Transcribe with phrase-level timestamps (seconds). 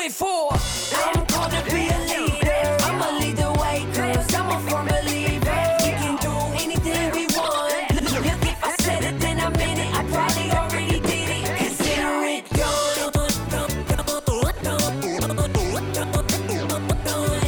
[0.00, 0.52] it for.
[0.52, 2.76] I'm called to be a leader.
[2.84, 5.60] I'ma lead the way, cause I'm a firm believer.
[5.84, 6.32] We can do
[6.62, 7.94] anything we want.
[8.02, 9.94] Look, if I said it, then I meant it.
[9.94, 11.44] I probably already did it.
[11.56, 13.12] Consider it done.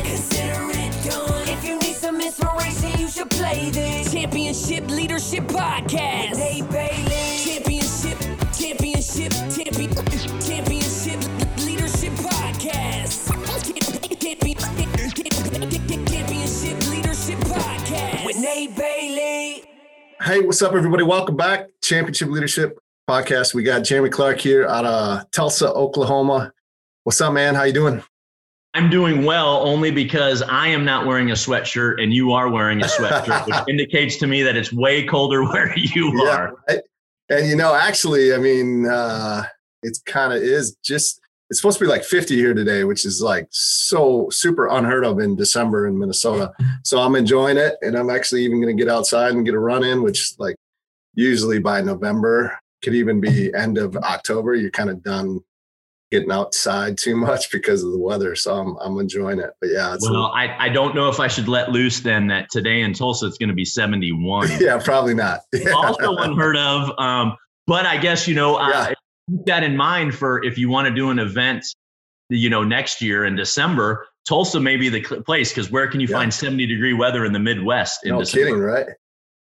[0.05, 1.49] Consider it done.
[1.49, 4.13] If you need some inspiration, you should play this.
[4.13, 6.31] Championship Leadership Podcast.
[6.31, 7.08] With Nate Bailey.
[20.29, 21.05] Hey, what's up, everybody?
[21.05, 21.69] Welcome back.
[21.83, 23.55] Championship Leadership Podcast.
[23.55, 26.53] We got Jeremy Clark here out of Tulsa, Oklahoma.
[27.05, 27.55] What's up, man?
[27.55, 28.05] How you doing?
[28.75, 32.83] I'm doing well only because I am not wearing a sweatshirt and you are wearing
[32.83, 36.53] a sweatshirt, which indicates to me that it's way colder where you are.
[36.69, 36.83] right.
[37.31, 39.45] And you know, actually, I mean, uh,
[39.83, 41.23] it's kind of is just.
[41.51, 45.19] It's supposed to be like 50 here today, which is like so super unheard of
[45.19, 46.53] in December in Minnesota.
[46.85, 49.59] So I'm enjoying it, and I'm actually even going to get outside and get a
[49.59, 50.57] run in, which like
[51.15, 54.55] usually by November could even be end of October.
[54.55, 55.41] You're kind of done
[56.11, 58.35] getting outside too much because of the weather.
[58.35, 59.51] So I'm I'm enjoying it.
[59.61, 62.49] But yeah, it's Well, I, I don't know if I should let loose then that
[62.51, 64.49] today in Tulsa it's going to be 71.
[64.61, 65.41] yeah, probably not.
[65.53, 65.73] Yeah.
[65.73, 66.91] also unheard of.
[66.99, 68.95] Um, but I guess, you know, uh, Yeah.
[69.29, 71.65] Keep that in mind for if you want to do an event,
[72.29, 76.07] you know, next year in December, Tulsa may be the place because where can you
[76.09, 76.17] Yeah.
[76.19, 78.47] find 70 degree weather in the Midwest in no December?
[78.47, 78.87] kidding, right?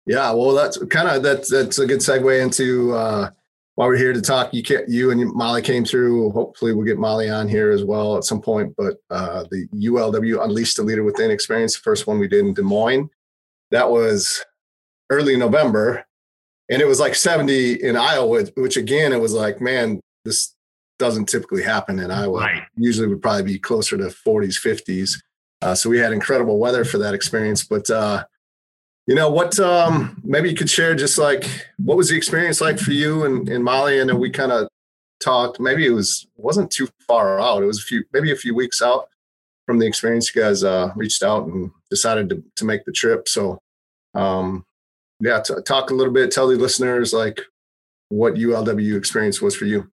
[0.05, 3.29] Yeah, well, that's kind of that's that's a good segue into uh,
[3.75, 4.53] why we're here to talk.
[4.53, 6.31] You can you and Molly came through.
[6.31, 8.73] Hopefully, we'll get Molly on here as well at some point.
[8.77, 12.53] But uh, the ULW Unleashed the Leader Within experience, the first one we did in
[12.53, 13.09] Des Moines,
[13.71, 14.43] that was
[15.11, 16.05] early November,
[16.69, 20.55] and it was like 70 in Iowa, which again, it was like, man, this
[20.99, 22.41] doesn't typically happen in Iowa.
[22.41, 22.63] Right.
[22.75, 25.21] Usually would probably be closer to 40s, 50s.
[25.61, 27.63] Uh, so we had incredible weather for that experience.
[27.63, 28.23] But uh,
[29.07, 29.59] you know what?
[29.59, 31.45] Um, maybe you could share just like
[31.77, 33.99] what was the experience like for you and, and Molly?
[33.99, 34.67] And then we kind of
[35.19, 35.59] talked.
[35.59, 37.63] Maybe it was wasn't too far out.
[37.63, 39.09] It was a few, maybe a few weeks out
[39.65, 40.33] from the experience.
[40.33, 43.27] You guys uh, reached out and decided to to make the trip.
[43.27, 43.59] So
[44.13, 44.65] um,
[45.19, 46.31] yeah, t- talk a little bit.
[46.31, 47.41] Tell the listeners like
[48.09, 49.89] what ULW experience was for you.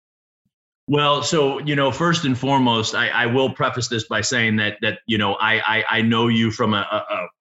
[0.88, 4.76] Well, so you know, first and foremost, I, I will preface this by saying that
[4.82, 6.86] that you know I I, I know you from a,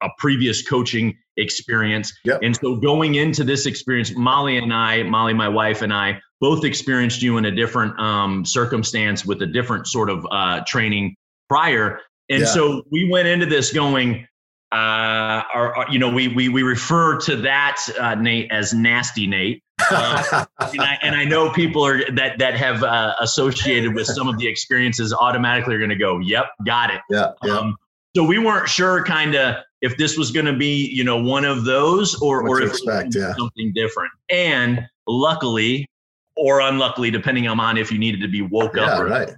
[0.01, 2.39] a, a previous coaching experience, Yep.
[2.41, 6.65] and so going into this experience, Molly and I, Molly, my wife, and I both
[6.65, 11.15] experienced you in a different um, circumstance with a different sort of uh, training
[11.47, 12.45] prior, and Yeah.
[12.47, 14.27] so we went into this going.
[14.71, 19.27] Uh, our, our- you know, we we we refer to that uh, Nate as nasty
[19.27, 19.61] Nate
[19.91, 24.27] Uh, and I, and I know people are that that have uh, associated with some
[24.27, 27.57] of the experiences automatically are going to go, "Yep, got it." yeah, yeah.
[27.57, 27.75] Um,
[28.15, 31.43] so we weren't sure, kind of, if this was going to be, you know, one
[31.43, 33.33] of those, or What or if it was expect, yeah.
[33.37, 34.11] something different.
[34.29, 35.85] And luckily,
[36.37, 39.29] or unluckily, depending on if you needed to be woke yeah, up, or right.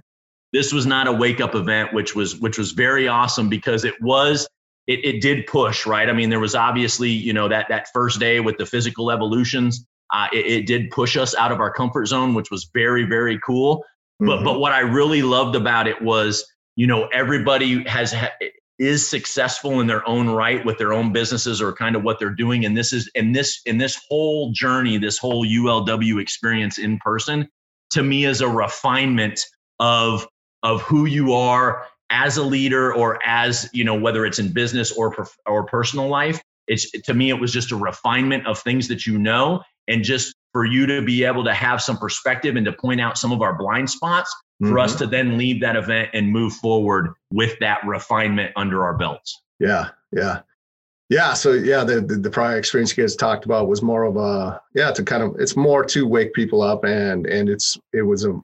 [0.52, 3.94] this was not a wake up event which was which was very awesome because it
[4.00, 4.48] was
[4.88, 6.08] it, it did push right?
[6.08, 9.86] I mean there was obviously you know that that first day with the physical evolutions
[10.12, 13.38] uh, it, it did push us out of our comfort zone which was very very
[13.46, 13.84] cool.
[14.20, 14.44] But Mhm.
[14.44, 16.44] but what i really loved about it was
[16.74, 18.32] you know everybody has ha-
[18.78, 22.30] is successful in their own right with their own businesses or kind of what they're
[22.44, 22.64] doing.
[22.64, 27.48] And this is in this in this whole journey this whole ulw experience in person
[27.90, 29.40] to me is a refinement
[29.80, 30.26] of
[30.62, 34.92] of who you are as a leader or as you know whether it's in business
[34.92, 35.14] or
[35.46, 39.18] or personal life it's to me it was just a refinement of things that you
[39.18, 43.00] know and just for you to be able to have some perspective and to point
[43.00, 44.98] out some of our blind spots for us Mhm.
[44.98, 49.90] to then leave that event and move forward with that refinement under our belts Yeah,
[50.12, 50.40] yeah.
[51.10, 51.32] Yeah.
[51.32, 54.60] So yeah, the, the, the prior experience you guys talked about was more of a
[54.74, 58.24] yeah to kind of it's more to wake people up and and it's it was
[58.26, 58.38] a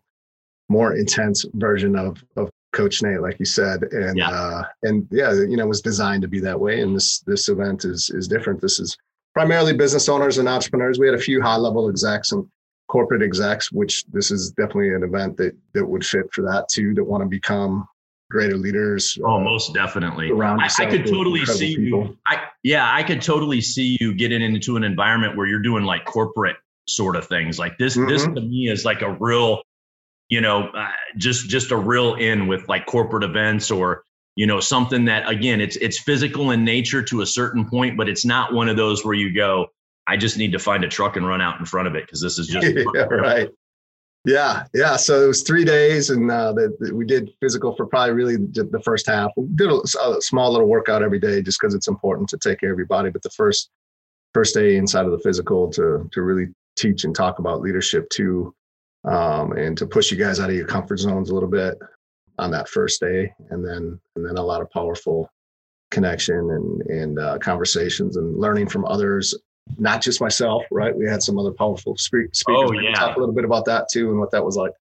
[0.71, 4.29] more intense version of of Coach Nate, like you said, and yeah.
[4.29, 6.81] Uh, and yeah, you know, it was designed to be that way.
[6.81, 8.61] And this this event is is different.
[8.61, 8.97] This is
[9.33, 10.99] primarily business owners and entrepreneurs.
[10.99, 12.47] We had a few high level execs and
[12.89, 16.95] corporate execs, which this is definitely an event that that would fit for that too.
[16.95, 17.87] That want to become
[18.31, 19.17] greater leaders.
[19.25, 20.31] Oh, uh, most definitely.
[20.31, 22.07] Around I, I could totally see people.
[22.07, 22.19] you.
[22.27, 26.05] I yeah, I could totally see you getting into an environment where you're doing like
[26.05, 26.57] corporate
[26.89, 27.59] sort of things.
[27.59, 28.09] Like this, mm-hmm.
[28.09, 29.63] this to me is like a real
[30.29, 34.05] you know, uh, just just a real in with like corporate events or
[34.37, 38.09] you know something that again it's it's physical in nature to a certain point, but
[38.09, 39.67] it's not one of those where you go,
[40.07, 42.21] I just need to find a truck and run out in front of it because
[42.21, 43.51] this is just yeah, right.
[44.27, 44.97] Yeah, yeah.
[44.97, 48.81] So it was three days, and uh, that we did physical for probably really the
[48.83, 49.31] first half.
[49.37, 52.61] We did a, a small little workout every day just because it's important to take
[52.61, 53.11] care of your body.
[53.11, 53.71] But the first
[54.33, 58.55] first day inside of the physical to to really teach and talk about leadership too
[59.05, 61.79] um, and to push you guys out of your comfort zones a little bit
[62.39, 65.31] on that first day, and then and then a lot of powerful
[65.91, 69.35] connection and and uh, conversations and learning from others,
[69.79, 70.65] not just myself.
[70.71, 72.43] Right, we had some other powerful speakers.
[72.49, 74.73] Oh yeah, talk a little bit about that too and what that was like.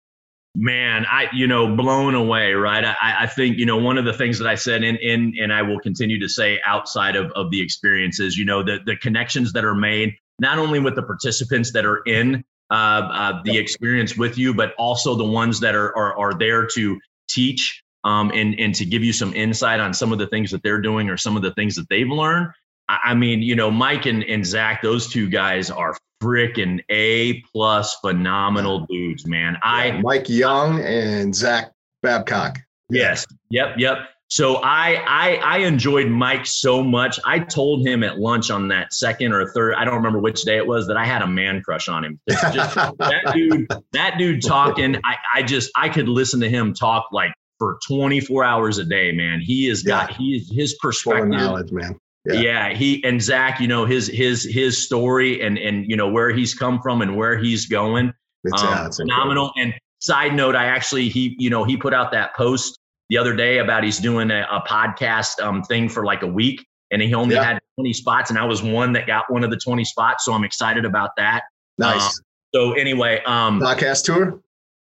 [0.54, 2.84] Man, I you know blown away, right?
[2.84, 5.52] I, I think you know one of the things that I said in in and
[5.52, 9.52] I will continue to say outside of of the experiences, you know, the the connections
[9.54, 14.16] that are made not only with the participants that are in uh, uh, the experience
[14.16, 16.98] with you, but also the ones that are are, are there to
[17.28, 20.62] teach um, and and to give you some insight on some of the things that
[20.62, 22.48] they're doing or some of the things that they've learned.
[22.88, 27.40] I, I mean, you know, Mike and, and Zach, those two guys are freaking A
[27.52, 29.58] plus phenomenal dudes, man.
[29.62, 31.72] I Mike Young and Zach
[32.02, 32.58] Babcock.
[32.88, 33.26] Yes.
[33.50, 33.74] Yep.
[33.78, 33.98] Yep.
[34.32, 37.20] So I, I I enjoyed Mike so much.
[37.26, 40.56] I told him at lunch on that second or third, I don't remember which day
[40.56, 42.18] it was, that I had a man crush on him.
[42.26, 47.08] Just, that dude, that dude talking, I, I just I could listen to him talk
[47.12, 49.42] like for 24 hours a day, man.
[49.42, 51.28] He has got he his perspective.
[51.28, 51.98] knowledge, man.
[52.24, 52.40] Yeah.
[52.40, 52.74] yeah.
[52.74, 56.54] he and Zach, you know his his his story and and you know where he's
[56.54, 58.14] come from and where he's going.
[58.44, 59.52] It's, um, yeah, phenomenal.
[59.56, 59.74] Incredible.
[59.74, 63.34] And side note, I actually he you know he put out that post the other
[63.34, 67.14] day about he's doing a, a podcast um, thing for like a week and he
[67.14, 67.44] only yeah.
[67.44, 70.24] had 20 spots and I was one that got one of the 20 spots.
[70.24, 71.42] So I'm excited about that.
[71.78, 72.02] Nice.
[72.04, 72.10] Um,
[72.54, 74.40] so anyway, um, podcast tour.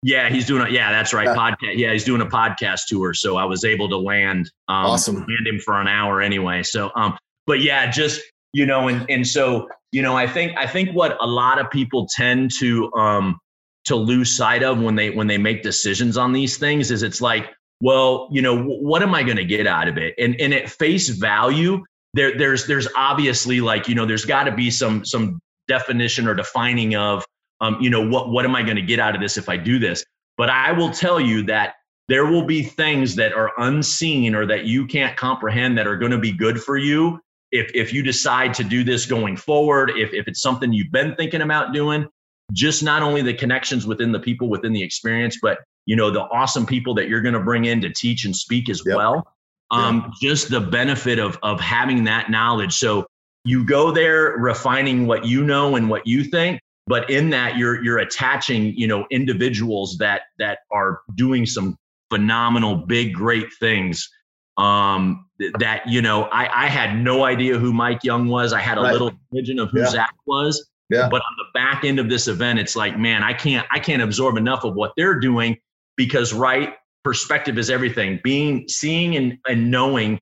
[0.04, 1.27] Yeah, he's doing a, yeah, that's right.
[1.27, 1.36] Yeah.
[1.36, 1.77] Podcast.
[1.77, 3.13] Yeah, he's doing a podcast tour.
[3.13, 5.16] So I was able to land, um, awesome.
[5.16, 6.62] land him for an hour anyway.
[6.63, 7.18] So, um,
[7.48, 8.21] but yeah, just,
[8.51, 11.71] you know, and, and so, you know, I think, I think what a lot of
[11.71, 13.39] people tend to, um,
[13.86, 17.21] to lose sight of when they, when they make decisions on these things is it's
[17.21, 17.50] like,
[17.81, 20.16] well, you know, what am I going to get out of it?
[20.18, 21.84] And and at face value,
[22.14, 26.34] there there's there's obviously like you know there's got to be some some definition or
[26.34, 27.25] defining of
[27.62, 29.58] um, you know what what am I going to get out of this if I
[29.58, 30.04] do this?
[30.38, 31.75] But I will tell you that
[32.08, 36.12] there will be things that are unseen or that you can't comprehend that are going
[36.12, 37.19] to be good for you
[37.52, 39.92] if if you decide to do this going forward.
[39.96, 42.08] If if it's something you've been thinking about doing,
[42.52, 46.21] just not only the connections within the people within the experience, but you know the
[46.21, 48.95] awesome people that you're going to bring in to teach and speak as yep.
[48.95, 49.27] well
[49.71, 50.12] um, yep.
[50.21, 53.06] just the benefit of of having that knowledge so
[53.45, 57.83] you go there refining what you know and what you think but in that you're
[57.83, 61.75] you're attaching you know individuals that that are doing some
[62.09, 64.09] phenomenal big great things
[64.57, 65.25] um
[65.57, 68.81] that you know i i had no idea who mike young was i had a
[68.81, 68.94] right.
[68.94, 69.87] little vision of who yeah.
[69.87, 71.09] zach was yeah.
[71.09, 74.02] But on the back end of this event, it's like, man, I can't I can't
[74.02, 75.57] absorb enough of what they're doing
[75.95, 78.19] because right perspective is everything.
[78.23, 80.19] Being seeing and, and knowing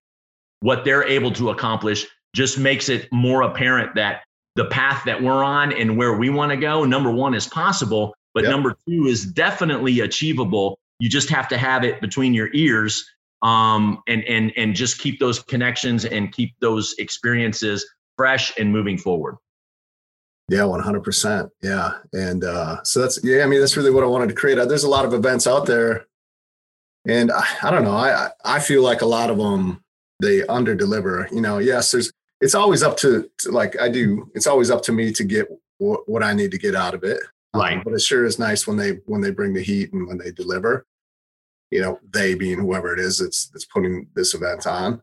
[0.61, 4.23] what they're able to accomplish just makes it more apparent that
[4.55, 8.13] the path that we're on and where we want to go, number one, is possible,
[8.33, 8.51] but yep.
[8.51, 10.77] number two is definitely achievable.
[10.99, 13.05] You just have to have it between your ears
[13.41, 17.85] um, and and and just keep those connections and keep those experiences
[18.17, 19.37] fresh and moving forward.
[20.51, 21.49] Yeah, 100%.
[21.61, 21.93] Yeah.
[22.11, 24.59] And uh, so that's, yeah, I mean, that's really what I wanted to create.
[24.59, 26.07] Uh, there's a lot of events out there.
[27.07, 29.81] And I, I don't know, I, I feel like a lot of them,
[30.21, 31.29] they under deliver.
[31.31, 34.81] You know, yes, there's, it's always up to, to, like I do, it's always up
[34.83, 37.21] to me to get what, what I need to get out of it.
[37.55, 37.77] Right.
[37.77, 40.17] Um, but it sure is nice when they, when they bring the heat and when
[40.17, 40.85] they deliver,
[41.69, 45.01] you know, they being whoever it is that's, that's putting this event on.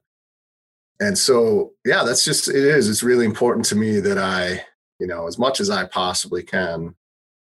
[1.01, 4.67] And so, yeah, that's just, it is, it's really important to me that I,
[4.99, 6.95] you know, as much as I possibly can,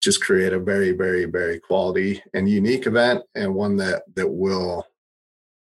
[0.02, 4.86] just create a very, very, very quality and unique event and one that that will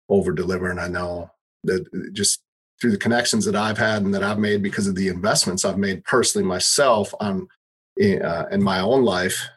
[0.09, 0.69] over deliver.
[0.71, 1.31] And I know
[1.65, 2.43] that just
[2.81, 5.79] through the connections that I've had and that I've made because of the investments I've
[5.79, 7.47] made personally myself on
[8.01, 9.49] uh, in my own life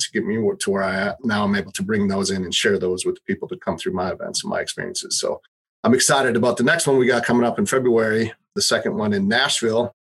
[0.00, 2.54] to get me to where I am now I'm able to bring those in and
[2.54, 5.20] share those with the people that come through my events and my experiences.
[5.20, 5.40] So
[5.84, 9.12] I'm excited about the next one we got coming up in February, the second one
[9.12, 9.94] in Nashville.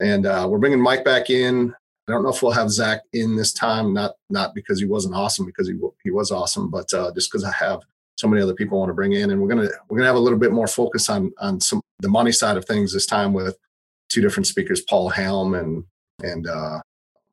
[0.00, 1.74] And uh, we're bringing Mike back in.
[2.08, 5.14] I don't know if we'll have Zach in this time, not not because he wasn't
[5.14, 5.74] awesome, because he
[6.04, 7.80] he was awesome, but uh, just because I have
[8.16, 10.16] so many other people I want to bring in, and we're gonna we're gonna have
[10.16, 13.32] a little bit more focus on on some the money side of things this time
[13.32, 13.58] with
[14.08, 15.84] two different speakers, Paul Helm and
[16.22, 16.80] and uh,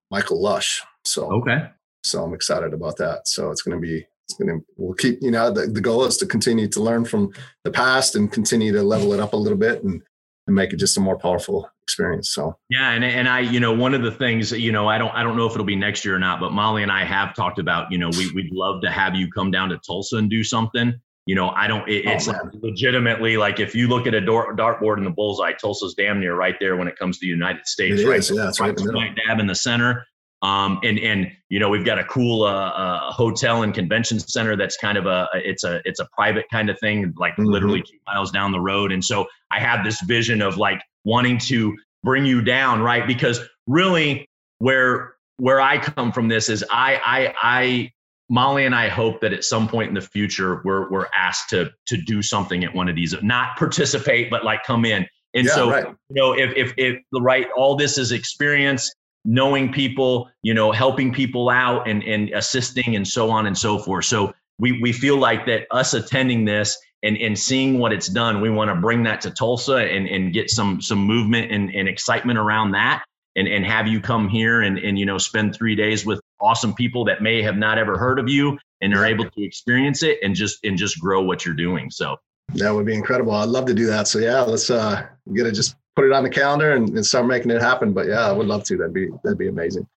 [0.10, 0.82] Michael Lush.
[1.06, 1.68] So okay,
[2.04, 3.28] so I'm excited about that.
[3.28, 6.26] So it's gonna be it's gonna we'll keep you know the, the goal is to
[6.26, 7.32] continue to learn from
[7.64, 10.02] the past and continue to level it up a little bit and
[10.48, 12.30] and make it just a more powerful experience.
[12.34, 15.14] So yeah, and and I, you know, one of the things, you know, I don't
[15.14, 17.36] I don't know if it'll be next year or not, but Molly and I have
[17.36, 20.30] talked about, you know, we we'd love to have you come down to Tulsa and
[20.30, 20.94] do something.
[21.26, 21.88] You know, I don't.
[21.90, 22.28] It, oh, it's
[22.62, 26.36] legitimately like if you look at a door, dartboard in the bullseye, Tulsa's damn near
[26.36, 28.02] right there when it comes to the United States.
[28.02, 30.06] It right, is, yeah, it's right, right dab in the center.
[30.44, 34.58] Um, and and you know we've got a cool uh, uh, hotel and convention center
[34.58, 37.46] that's kind of a it's a it's a private kind of thing, like mm-hmm.
[37.46, 38.92] literally two miles down the road.
[38.92, 41.74] And so I have this vision of like wanting to
[42.04, 43.08] bring you down, right?
[43.08, 47.92] Because really, where where I come from this is I I I
[48.30, 51.72] Molly and I hope that at some point in the future we're we're asked to
[51.88, 55.08] to do something at one of these, not participate, but like come in.
[55.34, 55.86] And yeah, so right.
[55.86, 58.94] you know, if if if the right all this is experience,
[59.26, 63.80] knowing people, you know, helping people out and and assisting and so on and so
[63.80, 64.06] forth.
[64.06, 68.40] So we we feel like that us attending this and, and seeing what it's done,
[68.40, 71.88] we want to bring that to Tulsa and, and get some some movement and, and
[71.88, 73.04] excitement around that
[73.36, 76.74] and, and have you come here and, and you know spend three days with awesome
[76.74, 80.20] people that may have not ever heard of you and are able to experience it
[80.24, 81.90] and just and just grow what you're doing.
[81.90, 82.18] So
[82.56, 83.34] that would be incredible.
[83.34, 84.08] I'd love to do that.
[84.08, 87.28] So yeah, let's uh get it just put it on the calendar and, and start
[87.28, 87.94] making it happen.
[87.94, 88.78] But yeah, I would love to.
[88.78, 89.88] That'd be that'd be amazing.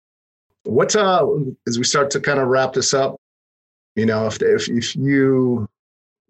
[0.65, 1.27] What uh
[1.67, 3.17] as we start to kind of wrap this up,
[3.95, 5.69] you know, if if if you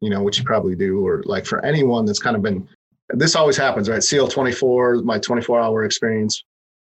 [0.01, 2.69] you know, which you probably do, or like for anyone that's kind of been,
[3.11, 4.03] this always happens, right?
[4.03, 6.45] CL twenty four, my 24 hour experience.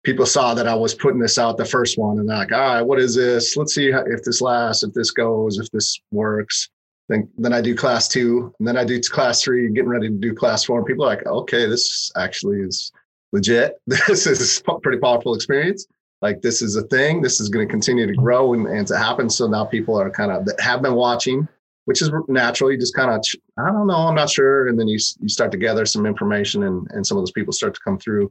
[0.05, 2.59] People saw that I was putting this out the first one and they're like, all
[2.61, 3.57] right, what is this?
[3.57, 6.71] Let's see if this lasts, if this goes, if this works.
[7.09, 10.15] Then, then I do class two, and then I do class three, getting ready to
[10.15, 10.79] do class four.
[10.79, 12.93] And people are like, okay, this actually is
[13.33, 13.81] legit.
[13.87, 15.87] This is a pretty powerful experience.
[16.21, 17.23] Like this is a thing.
[17.23, 19.31] This is going to continue to grow and, and to happen.
[19.31, 21.49] So now people are kind of that have been watching
[21.89, 22.71] which is natural.
[22.71, 23.25] You just kind of,
[23.57, 24.69] I don't know, I'm not sure.
[24.69, 27.51] And then you, you start to gather some information and, and some of those people
[27.51, 28.31] start to come through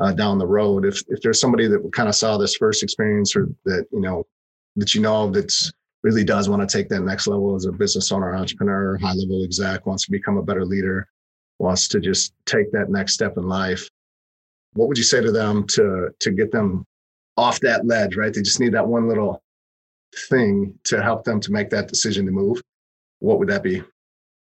[0.00, 0.84] uh, down the road.
[0.84, 4.26] If, if there's somebody that kind of saw this first experience or that, you know,
[4.76, 8.10] that you know that's really does want to take that next level as a business
[8.10, 11.06] owner, entrepreneur, high level exec, wants to become a better leader,
[11.58, 13.88] wants to just take that next step in life,
[14.74, 16.84] what would you say to them to to get them
[17.36, 18.32] off that ledge, right?
[18.32, 19.42] They just need that one little
[20.28, 22.60] thing to help them to make that decision to move
[23.20, 23.82] what would that be?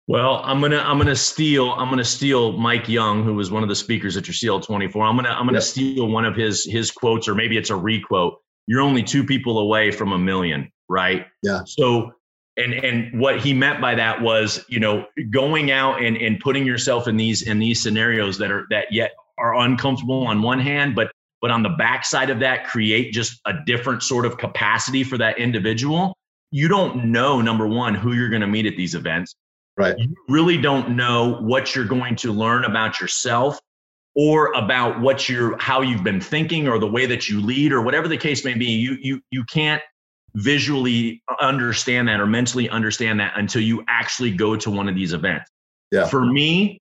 [0.06, 3.68] Well, I'm gonna I'm gonna steal I'm gonna steal Mike Young, who was one of
[3.68, 5.04] the speakers at your CL 24.
[5.04, 5.62] I'm gonna I'm gonna yep.
[5.62, 8.38] steal one of his his quotes, or maybe it's a requote.
[8.66, 11.26] You're only two people away from a million, right?
[11.42, 11.60] Yeah.
[11.66, 12.12] So
[12.56, 16.66] and and what he meant by that was, you know, going out and and putting
[16.66, 20.94] yourself in these in these scenarios that are that yet are uncomfortable on one hand,
[20.94, 25.16] but but on the backside of that, create just a different sort of capacity for
[25.18, 26.14] that individual
[26.50, 29.34] you don't know number one who you're going to meet at these events
[29.76, 33.58] right you really don't know what you're going to learn about yourself
[34.14, 37.82] or about what you're how you've been thinking or the way that you lead or
[37.82, 39.82] whatever the case may be you you you can't
[40.42, 45.12] visually understand that or mentally understand that until you actually go to one of these
[45.12, 45.50] events
[45.90, 46.78] yeah for me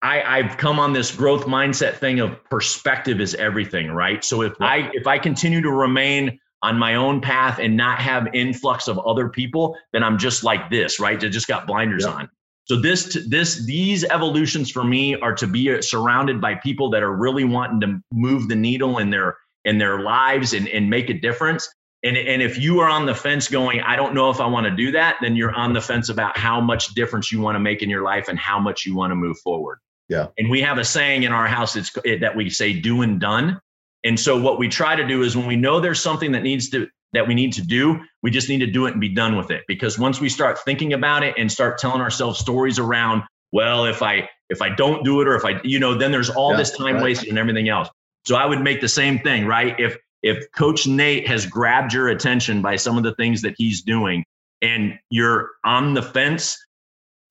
[0.00, 4.22] I, I've come on this growth mindset thing of perspective is everything, right?
[4.22, 8.28] So if I if I continue to remain on my own path and not have
[8.32, 11.22] influx of other people, then I'm just like this, right?
[11.22, 12.14] I just got blinders yep.
[12.14, 12.30] on.
[12.64, 17.02] So this this these evolutions for me are to be uh, surrounded by people that
[17.02, 21.10] are really wanting to move the needle in their in their lives and, and make
[21.10, 21.68] a difference.
[22.04, 24.66] And, and if you are on the fence going, I don't know if I want
[24.66, 27.60] to do that, then you're on the fence about how much difference you want to
[27.60, 29.78] make in your life and how much you want to move forward.
[30.08, 30.28] Yeah.
[30.38, 33.20] And we have a saying in our house it's, it, that we say do and
[33.20, 33.60] done.
[34.04, 36.70] And so what we try to do is when we know there's something that needs
[36.70, 39.34] to that we need to do, we just need to do it and be done
[39.36, 39.64] with it.
[39.66, 44.02] Because once we start thinking about it and start telling ourselves stories around, well, if
[44.02, 46.58] I if I don't do it or if I you know, then there's all yeah,
[46.58, 47.04] this time right.
[47.04, 47.88] wasted and everything else.
[48.24, 49.78] So I would make the same thing, right?
[49.80, 53.82] If if coach Nate has grabbed your attention by some of the things that he's
[53.82, 54.24] doing
[54.62, 56.58] and you're on the fence,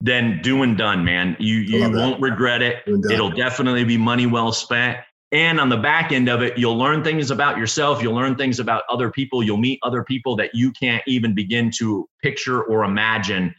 [0.00, 1.36] then do and done, man.
[1.38, 2.82] You you won't regret it.
[2.86, 4.98] It'll definitely be money well spent.
[5.30, 8.02] And on the back end of it, you'll learn things about yourself.
[8.02, 9.42] You'll learn things about other people.
[9.42, 13.54] You'll meet other people that you can't even begin to picture or imagine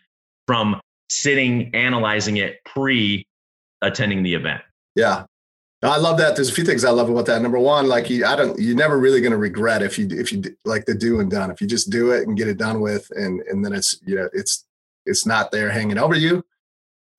[0.48, 3.28] from sitting analyzing it pre
[3.82, 4.62] attending the event.
[4.96, 5.26] Yeah.
[5.82, 6.36] I love that.
[6.36, 7.42] There's a few things I love about that.
[7.42, 10.32] Number one, like you, I don't, you're never really going to regret if you, if
[10.32, 12.82] you like the do and done, if you just do it and get it done
[12.82, 14.66] with, and, and then it's, you know, it's,
[15.06, 16.44] it's not there hanging over you.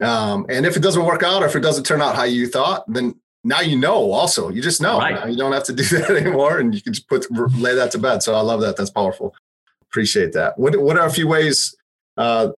[0.03, 2.47] Um, and if it doesn't work out or if it doesn't turn out how you
[2.47, 3.15] thought, then
[3.45, 5.31] now you know also you just know right.
[5.31, 7.27] you don't have to do that anymore and you can just put
[7.57, 9.35] lay that to bed so i love that that's powerful
[9.83, 11.75] appreciate that what, what are a few ways
[12.17, 12.49] uh,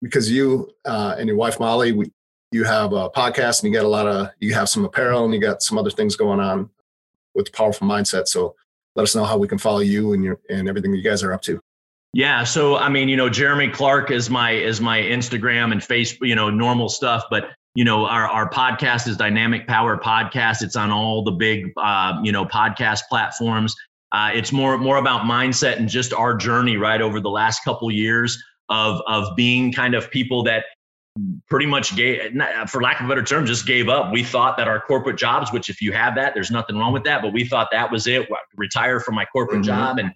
[0.00, 2.10] because you uh, and your wife molly we,
[2.52, 5.34] you have a podcast and you got a lot of you have some apparel and
[5.34, 6.70] you got some other things going on
[7.34, 8.26] with powerful mindset.
[8.26, 8.54] So
[8.96, 11.32] let us know how we can follow you and your and everything you guys are
[11.32, 11.60] up to.
[12.14, 16.26] Yeah so i mean you know jeremy clark is my is my instagram and facebook
[16.26, 20.62] you know normal stuff but you know our, our podcast is dynamic power podcast.
[20.62, 23.72] It's on all the big uh, you know podcast platforms.
[24.10, 27.88] Uh, it's more more about mindset and just our journey right over the last couple
[27.90, 30.64] years of of being kind of people that
[31.48, 32.20] pretty much gave
[32.68, 35.52] for lack of a better term just gave up we thought that our corporate jobs
[35.52, 38.06] which if you have that there's nothing wrong with that but we thought that was
[38.06, 39.68] it retire from my corporate mm-hmm.
[39.68, 40.12] job and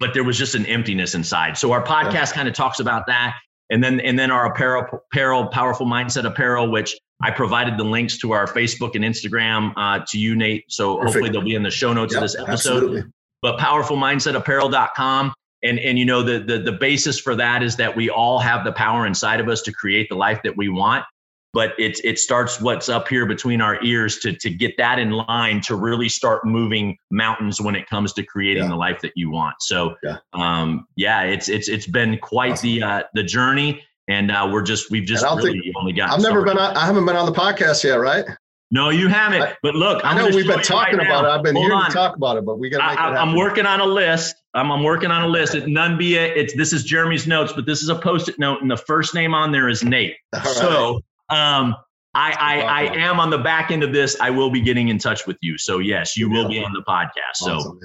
[0.00, 2.32] but there was just an emptiness inside so our podcast yeah.
[2.32, 3.34] kind of talks about that
[3.70, 8.18] and then and then our apparel apparel powerful mindset apparel which i provided the links
[8.18, 11.14] to our facebook and instagram uh, to you nate so Perfect.
[11.14, 13.02] hopefully they'll be in the show notes yep, of this episode absolutely.
[13.40, 18.10] but powerfulmindsetapparel.com and and you know the, the the basis for that is that we
[18.10, 21.04] all have the power inside of us to create the life that we want
[21.52, 25.10] but it it starts what's up here between our ears to to get that in
[25.10, 28.70] line to really start moving mountains when it comes to creating yeah.
[28.70, 29.56] the life that you want.
[29.60, 32.68] So yeah, um, yeah it's it's it's been quite awesome.
[32.68, 36.10] the uh, the journey, and uh, we're just we've just really think, only got.
[36.10, 38.24] I've never been on, I haven't been on the podcast yet, right?
[38.70, 39.54] No, you haven't.
[39.62, 41.28] But look, I'm i know we've been talking right about now.
[41.28, 41.34] it.
[41.34, 41.90] I've been Hold hearing on.
[41.90, 43.28] talk about it, but we got to make I, it happen.
[43.28, 44.41] I'm working on a list.
[44.54, 45.54] I'm, I'm working on a list.
[45.54, 46.36] It none be it.
[46.36, 49.34] It's this is Jeremy's notes, but this is a post-it note, and the first name
[49.34, 50.16] on there is Nate.
[50.44, 51.74] So um,
[52.14, 54.16] I, I, I am on the back end of this.
[54.20, 55.56] I will be getting in touch with you.
[55.56, 57.36] So yes, you will be on the podcast.
[57.36, 57.80] So awesome,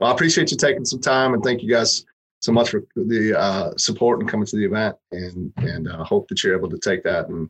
[0.00, 2.04] well, I appreciate you taking some time and thank you guys
[2.40, 6.28] so much for the uh, support and coming to the event and and uh, hope
[6.28, 7.48] that you're able to take that and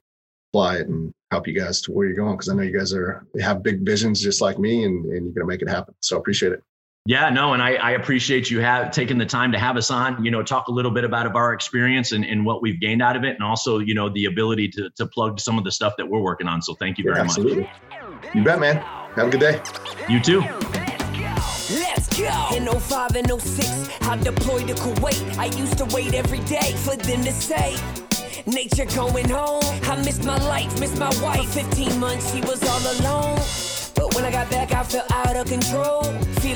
[0.52, 2.92] apply it and help you guys to where you're going because I know you guys
[2.94, 5.94] are have big visions just like me and, and you're gonna make it happen.
[6.00, 6.62] So I appreciate it.
[7.06, 10.24] Yeah, no, and I, I appreciate you have taking the time to have us on,
[10.24, 13.00] you know, talk a little bit about of our experience and, and what we've gained
[13.00, 15.70] out of it and also, you know, the ability to, to plug some of the
[15.70, 16.60] stuff that we're working on.
[16.60, 17.62] So thank you very yeah, absolutely.
[17.62, 18.34] much.
[18.34, 18.76] You bet, man.
[19.14, 19.62] Have a good day.
[20.08, 20.42] You too.
[22.52, 25.38] In 05 and 06, I deployed to Kuwait.
[25.38, 27.76] I used to wait every day for them to say,
[28.46, 29.62] Nature going home.
[29.82, 31.52] I missed my life, missed my wife.
[31.52, 33.40] 15 months, she was all alone.
[33.96, 36.04] But when I got back, I felt out of control.
[36.40, 36.55] Feeling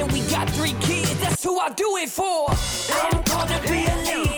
[0.01, 2.49] And we got three kids, that's who I do it for.
[2.49, 4.30] I'm to be a leader.